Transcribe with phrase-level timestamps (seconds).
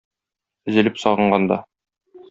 [0.73, 1.63] Өзелеп сагынганда.